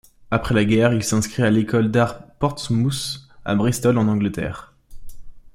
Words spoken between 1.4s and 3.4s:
à l'École d'Art Portsmouth